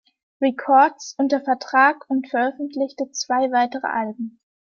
[0.41, 4.39] Records" unter Vertrag und veröffentlichte zwei weitere Alben.